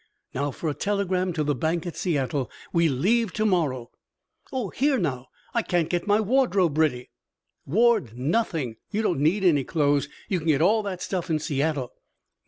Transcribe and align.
Now 0.33 0.49
for 0.49 0.67
a 0.67 0.73
telegram 0.73 1.31
to 1.33 1.43
the 1.43 1.53
bank 1.53 1.85
at 1.85 1.95
Seattle. 1.95 2.49
We 2.73 2.89
leave 2.89 3.33
to 3.33 3.45
morrow." 3.45 3.91
"Oh, 4.51 4.69
here, 4.69 4.97
now! 4.97 5.27
I 5.53 5.61
can't 5.61 5.91
get 5.91 6.07
my 6.07 6.19
wardrobe 6.19 6.79
ready." 6.79 7.11
"Ward 7.67 8.17
nothing! 8.17 8.77
You 8.89 9.03
don't 9.03 9.19
need 9.19 9.43
any 9.43 9.63
clothes! 9.63 10.09
You 10.27 10.39
can 10.39 10.47
get 10.47 10.59
all 10.59 10.81
that 10.81 11.03
stuff 11.03 11.29
in 11.29 11.37
Seattle." 11.37 11.91